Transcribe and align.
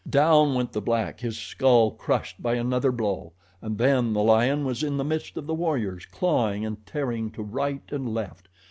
Down 0.09 0.55
went 0.55 0.71
the 0.73 0.81
black, 0.81 1.19
his 1.19 1.37
skull 1.37 1.91
crushed 1.91 2.41
by 2.41 2.55
another 2.55 2.91
blow. 2.91 3.33
And 3.61 3.77
then 3.77 4.13
the 4.13 4.23
lion 4.23 4.65
was 4.65 4.81
in 4.81 4.97
the 4.97 5.03
midst 5.05 5.37
of 5.37 5.45
the 5.45 5.53
warriors, 5.53 6.07
clawing 6.07 6.65
and 6.65 6.83
tearing 6.87 7.29
to 7.33 7.43
right 7.43 7.83
and 7.91 8.11
left. 8.11 8.47